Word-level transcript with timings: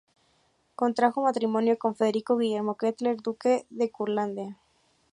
Contrajo 0.75 1.21
matrimonio 1.21 1.77
con 1.77 1.95
Federico 1.95 2.35
Guillermo 2.35 2.75
Kettler, 2.75 3.17
duque 3.17 3.67
de 3.69 3.91
Curlandia. 3.91 4.57